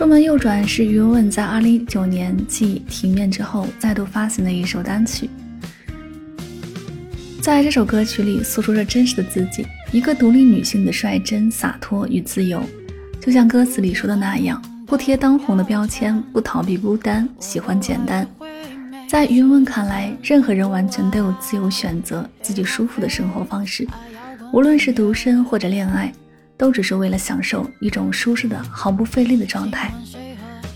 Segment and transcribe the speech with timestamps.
[0.00, 5.28] 出门右转是余文文在2019年继《体面》之后再度发行的一首单曲。
[7.42, 12.62] 在这首歌曲里，诉说着真实的自己，一个独立女性的率真、洒脱与自由。
[13.20, 18.26] 就像歌词里说的那样，不贴当红的标签，不逃避孤单，喜欢简单。
[19.06, 23.86] 在余文文看来，任何人完全都有自由选择自己舒服的生活方式，
[24.50, 26.10] 无论是独身或者恋爱。
[26.60, 29.90] 都只是为了享受一种舒适的、毫不费力的状态，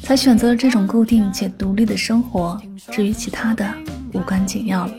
[0.02, 2.58] 才选择了这种固定且独立的生活。
[2.90, 3.70] 至于其他的，
[4.14, 4.94] 无关紧要了。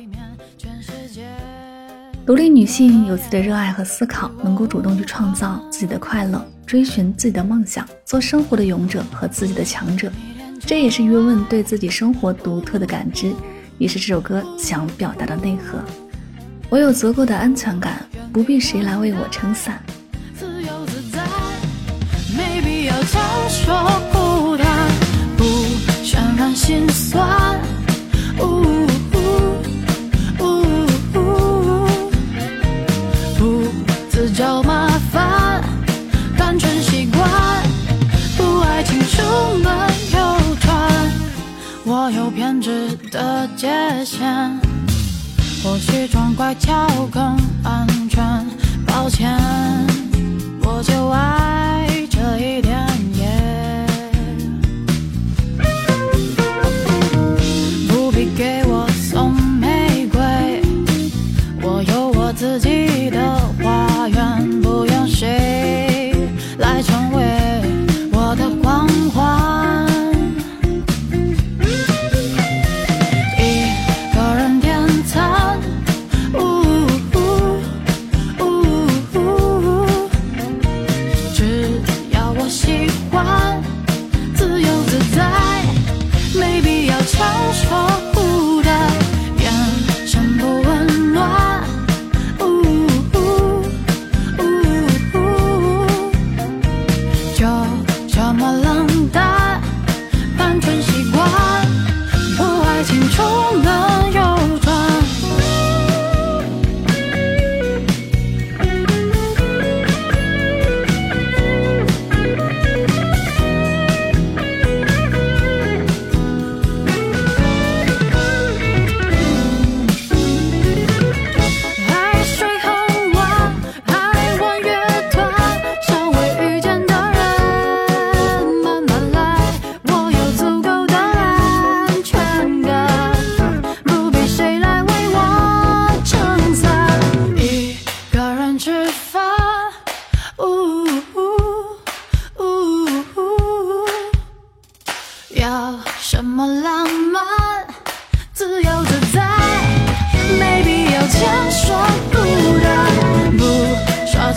[2.24, 10.12] 独立女性有自己的热爱和思考，能够主动去创造自己的快乐，追寻自己的梦想，做生活的勇者和自己的强者。
[10.60, 13.34] 这也是约问对自己生活独特的感知，
[13.80, 15.80] 也是这首歌想表达的内核。
[16.70, 19.82] 我有足够的安全感，不必谁来为我撑伞。
[23.08, 23.74] 强说
[24.12, 24.66] 孤单，
[25.38, 25.44] 不
[26.04, 27.60] 渲染心酸。
[28.40, 28.44] 呜
[29.14, 29.18] 呜
[30.40, 30.44] 呜
[31.00, 31.88] 呜
[33.38, 33.68] 不
[34.10, 35.64] 自找麻烦，
[36.38, 37.24] 单纯习惯。
[38.38, 39.22] 不爱情出
[39.64, 39.72] 门
[40.14, 40.20] 右
[40.60, 41.12] 转，
[41.86, 43.68] 我有偏执的界
[44.04, 44.60] 限。
[45.64, 47.22] 或许装乖巧更
[47.64, 48.24] 安全。
[48.86, 49.36] 抱歉，
[50.62, 51.45] 我就爱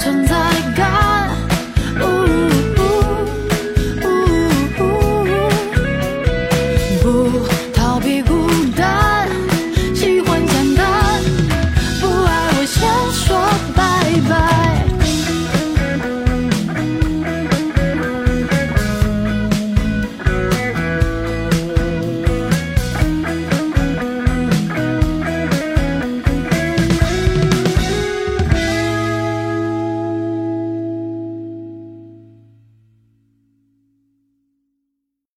[0.09, 0.48] 전달